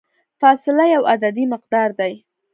فاصله 0.39 0.85
یو 0.95 1.01
عددي 1.13 1.45
مقدار 1.53 1.89
دی. 1.99 2.13